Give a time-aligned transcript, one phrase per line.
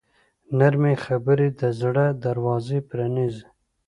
[0.59, 3.45] نرمې خبرې د زړه دروازې پرانیزي.